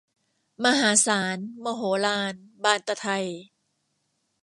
[0.63, 3.07] มหาศาล มโหฬาร บานตะไท